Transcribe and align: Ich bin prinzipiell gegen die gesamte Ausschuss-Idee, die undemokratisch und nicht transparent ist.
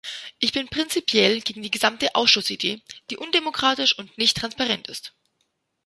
Ich 0.39 0.51
bin 0.51 0.67
prinzipiell 0.67 1.41
gegen 1.41 1.61
die 1.61 1.69
gesamte 1.69 2.15
Ausschuss-Idee, 2.15 2.81
die 3.11 3.17
undemokratisch 3.17 3.99
und 3.99 4.17
nicht 4.17 4.35
transparent 4.35 4.87
ist. 4.87 5.13